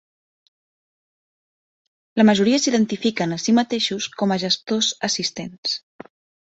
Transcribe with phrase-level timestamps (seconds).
[2.21, 5.81] La majoria s'identifiquen a si mateixos com a "gestors assistents.